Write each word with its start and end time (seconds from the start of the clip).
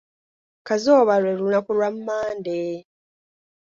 "Kazooba 0.67 1.13
lwe 1.21 1.31
lunaku 1.39 1.71
lwa 1.77 1.89
""Monday""." 2.05 2.71